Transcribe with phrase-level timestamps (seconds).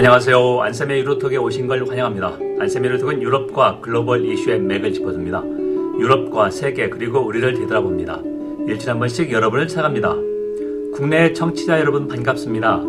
[0.00, 0.62] 안녕하세요.
[0.62, 2.38] 안쌤의 유로톡에 오신 걸 환영합니다.
[2.58, 5.44] 안쌤의 유로톡은 유럽과 글로벌 이슈의 맥을 짚어줍니다.
[5.44, 8.22] 유럽과 세계 그리고 우리를 되돌아봅니다.
[8.66, 10.14] 일주일에 한 번씩 여러분을 찾아갑니다.
[10.94, 12.80] 국내 청취자 여러분 반갑습니다.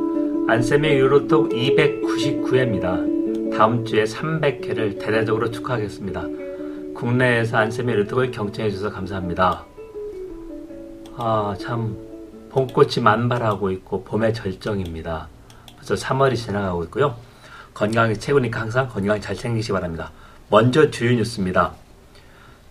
[0.47, 3.57] 안쌤의 유로톡 299회입니다.
[3.57, 6.25] 다음 주에 300회를 대대적으로 축하하겠습니다.
[6.95, 9.65] 국내에서 안쌤의 유로톡을 경청해 주셔서 감사합니다.
[11.17, 11.97] 아, 참
[12.51, 15.27] 봄꽃이 만발하고 있고 봄의 절정입니다.
[15.81, 17.15] 벌써 3월이 지나가고 있고요.
[17.73, 20.11] 건강이 최고니까 항상 건강 잘 챙기시기 바랍니다.
[20.49, 21.73] 먼저 주요 뉴스입니다.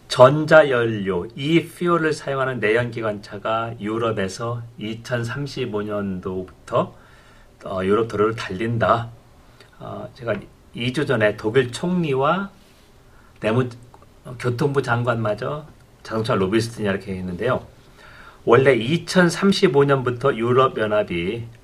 [0.09, 6.93] 전자연료 e-fuel을 사용하는 내연기관차가 유럽에서 2035년도부터
[7.65, 9.09] 어, 유럽 도로를 달린다.
[9.79, 10.35] 어, 제가
[10.75, 12.51] 2주 전에 독일 총리와
[13.41, 13.69] 내무
[14.39, 15.67] 교통부 장관마저
[16.03, 17.67] 자동차 로비스트냐 이렇게 했는데요.
[18.45, 21.60] 원래 2035년부터 유럽연합이 어,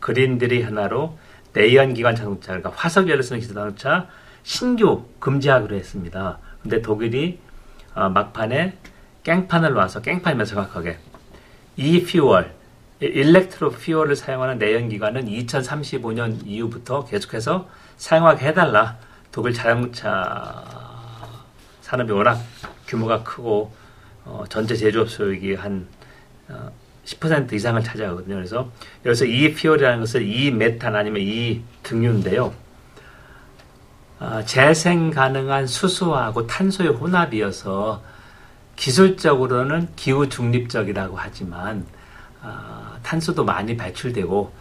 [0.00, 1.18] Green Deal의 하나로
[1.52, 4.06] 내연기관 자동차, 그러니까 화석연료 쓰는 자동차
[4.42, 6.38] 신규 금지하기로 했습니다.
[6.62, 7.38] 근데 독일이
[7.94, 8.76] 어, 막판에
[9.22, 10.98] 깽판을 놔서 깽판이면 정확하게
[11.76, 12.52] e-fuel,
[13.00, 18.98] electro fuel을 사용하는 내연기관은 2035년 이후부터 계속해서 사용하게 해달라.
[19.32, 20.64] 독일 자동차
[21.82, 22.38] 산업이 워낙
[22.86, 23.72] 규모가 크고
[24.24, 25.86] 어, 전체 제조업 소득이 한
[26.48, 26.70] 어,
[27.10, 28.36] 10% 이상을 차지하거든요.
[28.36, 28.70] 그래서
[29.04, 32.52] 여기서 이 퓨얼이라는 것은 이 메탄 아니면 이 등유인데요.
[34.20, 38.02] 어, 재생 가능한 수소하고 탄소의 혼합이어서
[38.76, 41.84] 기술적으로는 기후 중립적이라고 하지만
[42.42, 44.52] 어, 탄소도 많이 배출되고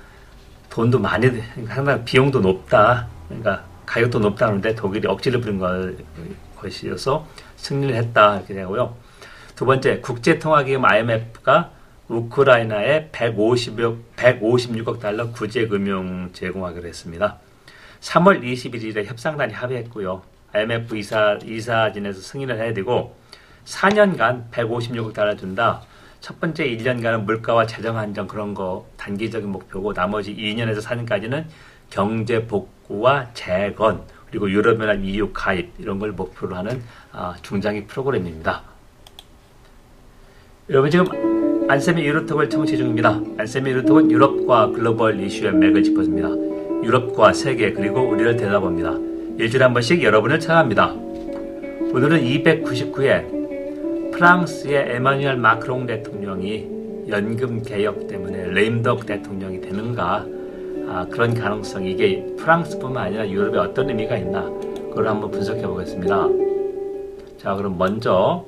[0.69, 1.29] 돈도 많이
[1.67, 3.07] 상당히 비용도 높다.
[3.27, 5.59] 그러니까 가격도 높다는데 독일이 억지를 부린
[6.57, 8.95] 것이어서 승리를 했다 이렇게 되고요.
[9.55, 11.71] 두 번째 국제통화기금 IMF가
[12.09, 17.37] 우크라이나에 150억, 156억 달러 구제금융 제공하기로 했습니다.
[18.01, 20.23] 3월 21일에 협상단이 합의했고요.
[20.51, 23.15] IMF 이사, 이사진에서 승인을 해야 되고
[23.65, 25.83] 4년간 156억 달러 준다.
[26.19, 31.45] 첫 번째 1년간은 물가와 재정 안정 그런 거 단기적인 목표고 나머지 2년에서 4년까지는
[31.89, 36.81] 경제 복구와 재건 그리고 유럽연합 EU 가입 이런 걸 목표로 하는
[37.11, 38.63] 아, 중장기 프로그램입니다.
[40.69, 41.28] 여러분 지금
[41.69, 43.21] 안쌤의 유로톡을 청취 중입니다.
[43.37, 46.29] 안쌤의 유로톡은 유럽과 글로벌 이슈의 맥을 짚어줍니다.
[46.83, 48.97] 유럽과 세계 그리고 우리를 대답합니다.
[49.37, 50.91] 일주일에 한 번씩 여러분을 찾아갑니다.
[51.93, 60.25] 오늘은 299회 프랑스의 에마뉴엘 마크롱 대통령이 연금 개혁 때문에 레임덕 대통령이 되는가
[60.87, 64.41] 아, 그런 가능성 이게 프랑스뿐만 아니라 유럽에 어떤 의미가 있나
[64.89, 66.29] 그걸 한번 분석해 보겠습니다.
[67.37, 68.43] 자 그럼 먼저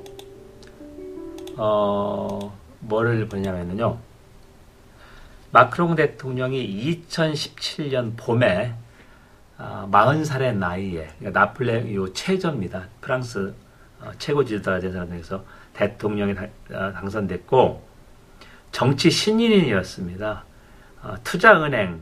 [1.56, 3.98] 어, 뭐를 보냐면요.
[5.52, 8.74] 마크롱 대통령이 2017년 봄에
[9.58, 12.88] 아, 40살의 나이에 그러니까 나폴레 요 최저입니다.
[13.00, 13.54] 프랑스
[14.00, 15.44] 어, 최고 지도자 대선에서
[15.74, 17.86] 대통령이 다, 어, 당선됐고
[18.72, 20.44] 정치 신인이었습니다.
[21.02, 22.00] 어, 투자은행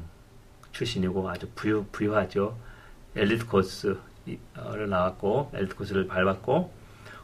[0.72, 2.56] 출신이고 아주 부유, 부유하죠.
[3.16, 3.98] 엘리트 코스를
[4.88, 6.72] 나왔고 엘리트 코스를 밟았고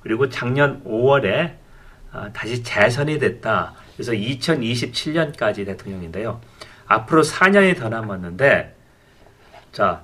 [0.02, 1.65] 그리고 작년 5월에 아,
[2.32, 3.74] 다시 재선이 됐다.
[3.94, 6.40] 그래서 2027년까지 대통령인데요.
[6.86, 8.74] 앞으로 4년이 더 남았는데,
[9.72, 10.02] 자,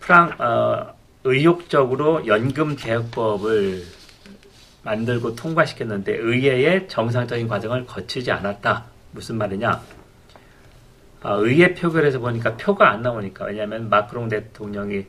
[0.00, 3.82] 프랑, 어, 의욕적으로 연금 개혁법을
[4.82, 8.84] 만들고 통과시켰는데 의회의 정상적인 과정을 거치지 않았다.
[9.10, 9.82] 무슨 말이냐?
[11.22, 15.06] 아, 의회 표결에서 보니까 표가 안 나오니까 왜냐하면 마크롱 대통령이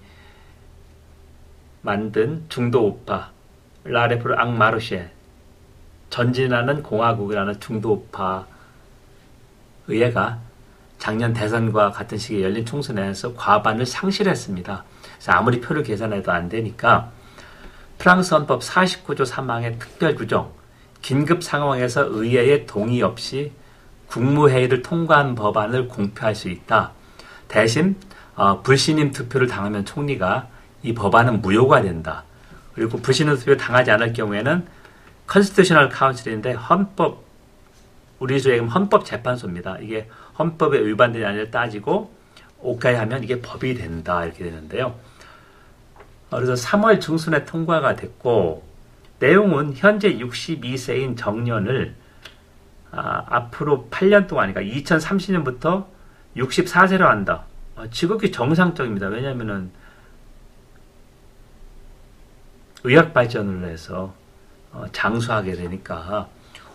[1.83, 3.31] 만든 중도 우파
[3.83, 5.11] 라레프르 앙마르쉐
[6.17, 8.44] 전진하는 공화국이라는 중도파
[9.88, 10.39] 의회가
[10.97, 14.83] 작년 대선과 같은 시기에 열린 총선에서 과반을 상실했습니다.
[15.13, 17.11] 그래서 아무리 표를 계산해도 안 되니까
[18.00, 20.51] 프랑스 헌법 49조 3항의 특별 규정,
[21.03, 23.51] 긴급 상황에서 의회의 동의 없이
[24.07, 26.94] 국무회의를 통과한 법안을 공표할 수 있다.
[27.47, 27.95] 대신
[28.35, 30.47] 어, 불신임 투표를 당하면 총리가
[30.81, 32.23] 이 법안은 무효가 된다.
[32.73, 34.77] 그리고 불신임 투표 당하지 않을 경우에는
[35.28, 37.24] Constitutional Council인데 헌법
[38.20, 39.78] 우리 주의 헌법 재판소입니다.
[39.79, 40.09] 이게
[40.40, 42.12] 헌법에 위반되지 않을 따지고
[42.59, 44.96] 오케이 하면 이게 법이 된다 이렇게 되는데요.
[46.29, 48.66] 그래서 3월 중순에 통과가 됐고
[49.20, 51.96] 내용은 현재 62세인 정년을
[52.91, 55.85] 아, 앞으로 8년 동안 그러니까 2030년부터
[56.35, 57.44] 64세로 한다.
[57.76, 59.08] 어, 지극히 정상적입니다.
[59.08, 59.72] 왜냐하면은
[62.84, 64.27] 의학 발전을 해서 어,
[64.91, 66.28] 장수하게 되니까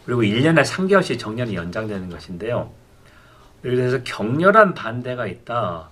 [0.05, 2.73] 그리고 1년에 3개월씩 정년이 연장되는 것인데요.
[3.63, 5.91] 그래서 격렬한 반대가 있다.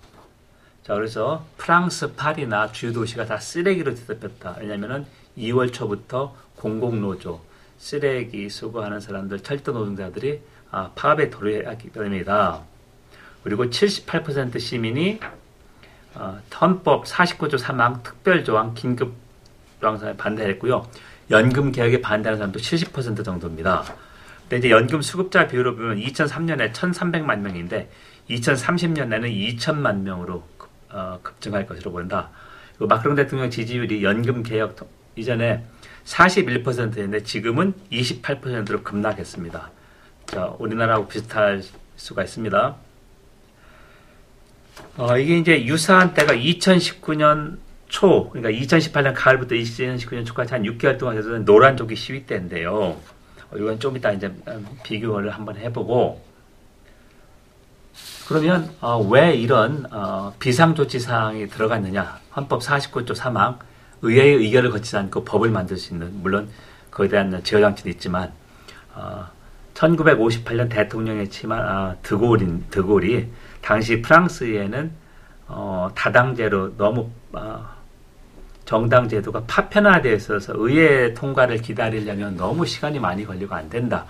[0.83, 4.57] 자, 자, 그래서 프랑스 파리나 주요 도시가 다 쓰레기로 뒤덮였다.
[4.59, 5.07] 왜냐면은
[5.39, 7.41] 2월 초부터 공공노조,
[7.79, 10.41] 쓰레기 수거하는 사람들, 철도 노동자들이
[10.73, 12.61] 아, 파업에 도래했기 때문이다.
[13.45, 15.21] 그리고 78% 시민이
[16.15, 19.15] 어, 헌법 49조 3항 특별조항 긴급
[19.81, 20.87] 조항에 반대했고요.
[21.31, 23.85] 연금 개혁에 반대하는 사람도 70% 정도입니다.
[24.43, 27.91] 근데 이제 연금 수급자 비율을 보면 2003년에 1,300만 명인데
[28.29, 32.31] 2030년에는 2천만 명으로 급, 어, 급증할 것으로 보인다.
[32.79, 34.77] 마크롱 대통령 지지율이 연금 개혁
[35.17, 35.65] 이전에
[36.05, 39.71] 41%였는데 지금은 28%로 급락했습니다.
[40.27, 41.63] 자, 우리나라하고 비슷할
[41.97, 42.77] 수가 있습니다.
[44.97, 47.59] 어, 이게 이제 유사한 때가 2019년
[47.91, 52.73] 초, 그러니까 2018년 가을부터 2019년 초까지 한 6개월 동안 해서 노란조기 시위 때인데요.
[52.73, 56.23] 어, 이건 좀 이따 이제 음, 비교를 한번 해보고,
[58.29, 62.21] 그러면 어, 왜 이런 어, 비상조치 사항이 들어갔느냐?
[62.37, 63.59] 헌법 49조 3항
[64.03, 66.49] 의회의 의결을 거치지 않고 법을 만들 수 있는 물론
[66.93, 68.33] 거기에 대한 제어 장치도 있지만
[68.95, 69.27] 어,
[69.75, 73.29] 1958년 대통령의 치마 아, 드골인 드골이
[73.61, 74.93] 당시 프랑스에는
[75.49, 77.80] 어, 다당제로 너무 어,
[78.71, 84.07] 정당 제도가 파편화되어 있어서 의회 통과를 기다리려면 너무 시간이 많이 걸리고 안 된다.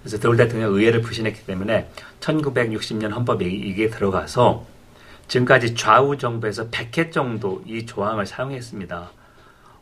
[0.00, 1.90] 그래서 드골 대통령 의회를 부신했기 때문에
[2.20, 4.64] 1960년 헌법에 이게 들어가서
[5.26, 9.10] 지금까지 좌우 정부에서 100회 정도 이 조항을 사용했습니다.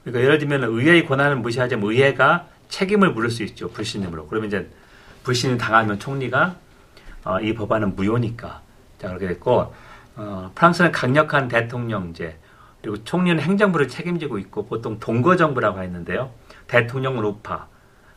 [0.02, 3.70] 그러니까 예를 들면 의회의 권한을 무시하자면 의회가 책임을 물을 수 있죠.
[3.70, 4.26] 불신임으로.
[4.26, 4.69] 그러면 이제
[5.22, 6.56] 불신을 당하면 총리가
[7.22, 8.61] 어, 이 법안은 무효니까.
[8.99, 9.72] 자, 그렇게 됐고,
[10.17, 12.38] 어, 프랑스는 강력한 대통령제,
[12.87, 16.31] 그리고 총리는 행정부를 책임지고 있고, 보통 동거정부라고 했는데요.
[16.69, 17.67] 대통령은 우파,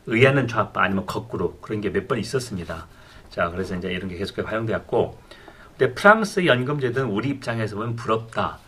[0.06, 2.86] 의회는 좌파, 아니면 거꾸로 그런 게 몇 번 있었습니다.
[3.30, 5.18] 자, 그래서 이제 이런 게 계속 활용되었고,
[5.76, 8.58] 근데 프랑스 연금제도는 우리 입장에서 보면 부럽다.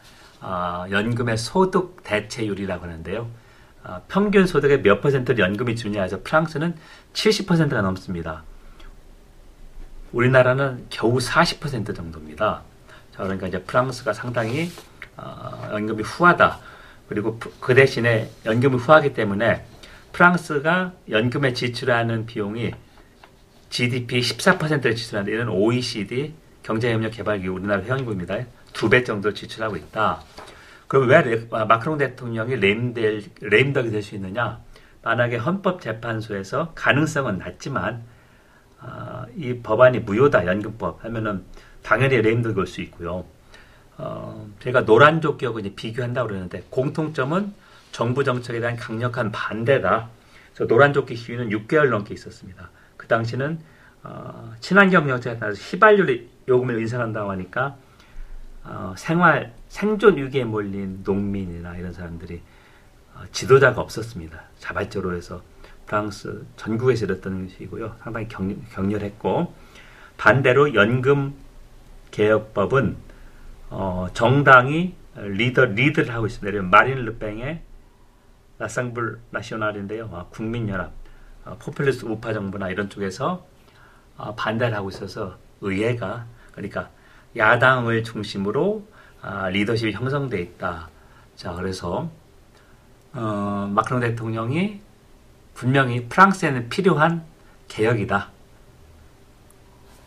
[0.40, 3.28] 아, 연금의 소득 대체율이라고 하는데요.
[3.84, 6.74] 아, 평균 소득의 몇 퍼센트를 연금이 주냐 해서 프랑스는
[7.12, 8.42] 70%가 넘습니다.
[10.10, 12.62] 우리나라는 겨우 40% 정도입니다.
[13.14, 14.68] 자, 그러니까 이제 프랑스가 상당히
[15.16, 16.58] 어, 연금이 후하다.
[17.08, 19.64] 그리고 그 대신에 연금이 후하기 때문에
[20.12, 22.72] 프랑스가 연금에 지출하는 비용이
[23.70, 28.38] GDP 14%를 지출하는데 이는 OECD 경제협력 개발기구 우리나라 회원국입니다.
[28.72, 30.22] 두 배 정도 지출하고 있다.
[30.88, 34.60] 그럼 왜 마크롱 대통령이 레임델, 레임덕이 될 수 있느냐?
[35.02, 38.02] 만약에 헌법재판소에서 가능성은 낮지만
[38.80, 41.44] 어, 이 법안이 무효다 연금법 하면은
[41.82, 43.24] 당연히 레임덕이 올 수 있고요.
[43.98, 44.48] 어,
[44.86, 47.52] 노란족 기업을 이제 비교한다고 그러는데 공통점은
[47.92, 50.08] 정부 정책에 대한 강력한 반대다.
[50.54, 52.70] 그래서 노란조끼 시위는 6개월 넘게 있었습니다.
[52.96, 53.58] 그 당시는
[54.04, 57.76] 어, 친환경 정책에 따라서 휘발유 요금을 인상한다고 하니까
[58.64, 62.40] 어, 생활 생존 위기에 몰린 농민이나 이런 사람들이
[63.14, 64.42] 어, 지도자가 없었습니다.
[64.58, 65.42] 자발적으로 해서
[65.86, 67.96] 프랑스 전국에서 일었던 것이고요.
[68.02, 68.42] 상당히 격,
[68.72, 69.54] 격렬했고
[70.16, 71.34] 반대로 연금
[72.10, 72.96] 개혁법은
[73.74, 76.62] 어, 정당이 리더 리드를 하고 있습니다.
[76.62, 77.62] 마린 르팽의
[78.58, 80.10] 라상불 나시오날인데요.
[80.12, 80.92] 아, 국민연합,
[81.46, 83.46] 아, 포퓰리스트 우파 정부나 이런 쪽에서
[84.18, 86.90] 아, 반대를 하고 있어서 의회가 그러니까
[87.34, 88.86] 야당을 중심으로
[89.22, 90.90] 아, 리더십이 형성돼 있다.
[91.34, 92.10] 자 그래서
[93.14, 94.82] 어, 마크롱 대통령이
[95.54, 97.24] 분명히 프랑스에는 필요한
[97.68, 98.30] 개혁이다.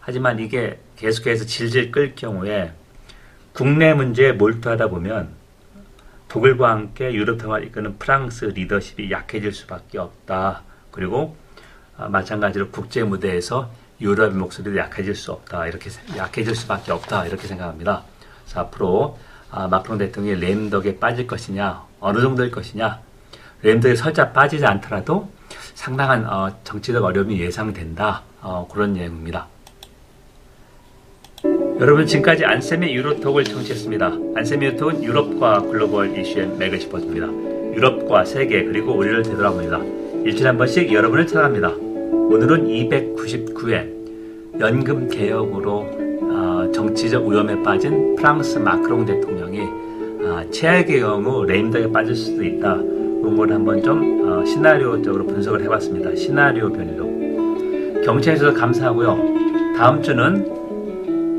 [0.02, 2.72] 하지만 이게 계속해서 질질 끌 경우에
[3.56, 5.30] 국내 문제에 몰두하다 보면
[6.28, 10.64] 독일과 함께 유럽 평화를 이끄는 프랑스 리더십이 약해질 수밖에 없다.
[10.92, 11.38] 그리고
[11.96, 13.72] 아, 마찬가지로 국제 무대에서
[14.02, 15.68] 유럽의 목소리도 약해질 수 없다.
[15.68, 17.28] 이렇게 약해질 수밖에 없다.
[17.28, 18.04] 이렇게 생각합니다.
[18.44, 19.18] 그래서 앞으로
[19.50, 23.00] 아, 마크롱 대통령이 램덕에 빠질 것이냐, 어느 정도일 것이냐,
[23.62, 25.32] 램덕에 살짝 빠지지 않더라도
[25.76, 28.24] 상당한 어, 정치적 어려움이 예상된다.
[28.42, 29.48] 어, 그런 내용입니다.
[31.78, 34.18] 여러분 지금까지 안쌤의 유로톡을 청취했습니다.
[34.36, 37.28] 안쌤의 유로톡은 유럽과 글로벌 이슈의 맥을 짚어줍니다.
[37.76, 39.82] 유럽과 세계 그리고 우리를 되돌아봅니다.
[40.24, 41.74] 일주일에 한 번씩 여러분을 찾아갑니다.
[41.74, 45.86] 오늘은 299회 연금 개혁으로
[46.22, 49.60] 어, 정치적 위험에 빠진 프랑스 마크롱 대통령이
[50.24, 52.78] 어, 최악의 경우 레임덕에 빠질 수도 있다.
[53.36, 56.16] 걸 한번 좀 어, 시나리오적으로 분석을 해봤습니다.
[56.16, 57.06] 시나리오 별로.
[58.06, 59.76] 경찰에서도 감사하고요.
[59.76, 60.65] 다음 주는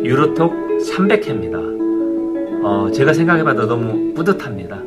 [0.03, 2.65] 유로톡 300회입니다.
[2.65, 4.83] 어, 제가 생각해봐도 너무 뿌듯합니다.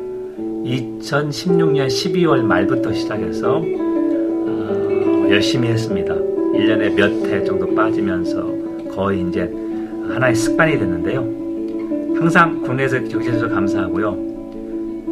[0.64, 6.14] 2016년 12월 말부터 시작해서 어, 열심히 했습니다.
[6.14, 8.46] 1년에 몇 회 정도 빠지면서
[8.94, 9.50] 거의 이제
[10.08, 11.20] 하나의 습관이 됐는데요.
[12.18, 14.16] 항상 국내에서 경제해 주셔서 감사하고요.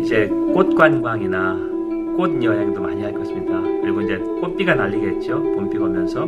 [0.02, 1.57] 이제 꽃 관광이나
[2.17, 3.61] 꽃 여행도 많이 할 것입니다.
[3.81, 5.40] 그리고 이제 꽃비가 날리겠죠.
[5.40, 6.26] 봄비가 오면서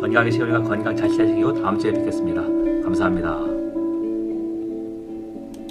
[0.00, 2.63] 건강히 세우니까 건강 잘 지내시고 다음 주에 뵙겠습니다.
[2.84, 3.53] 감사합니다.